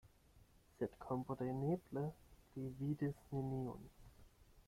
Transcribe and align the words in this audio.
Sed 0.77 0.95
kompreneble 1.09 2.03
li 2.55 2.65
vidis 2.81 3.23
neniun. 3.37 3.87